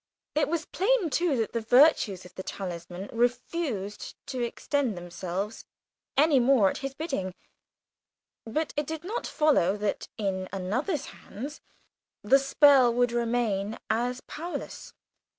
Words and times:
It 0.33 0.49
was 0.49 0.65
plain 0.65 1.11
too 1.11 1.37
that 1.37 1.53
the 1.53 1.61
virtues 1.61 2.25
of 2.25 2.33
the 2.33 2.41
talisman 2.41 3.07
refused 3.13 4.15
to 4.25 4.41
exert 4.41 4.95
themselves 4.95 5.63
any 6.17 6.39
more 6.39 6.71
at 6.71 6.79
his 6.79 6.95
bidding. 6.95 7.35
But 8.43 8.73
it 8.75 8.87
did 8.87 9.03
not 9.03 9.27
follow 9.27 9.77
that 9.77 10.07
in 10.17 10.49
another's 10.51 11.05
hands 11.05 11.61
the 12.23 12.39
spell 12.39 12.91
would 12.91 13.11
remain 13.11 13.77
as 13.91 14.21
powerless. 14.21 14.93